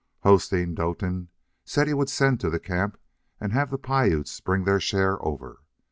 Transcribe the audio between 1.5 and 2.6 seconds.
said he would send to the